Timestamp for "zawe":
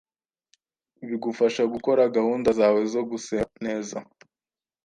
2.59-2.81